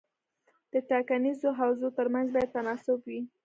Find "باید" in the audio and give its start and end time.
2.35-2.53